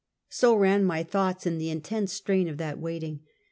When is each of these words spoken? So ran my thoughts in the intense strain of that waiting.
So 0.29 0.55
ran 0.55 0.83
my 0.83 1.03
thoughts 1.03 1.45
in 1.45 1.59
the 1.59 1.69
intense 1.69 2.11
strain 2.13 2.47
of 2.49 2.57
that 2.57 2.79
waiting. 2.79 3.19